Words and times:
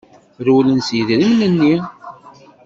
Rewlen 0.45 0.79
s 0.81 0.87
yidrimen-nni. 0.95 1.75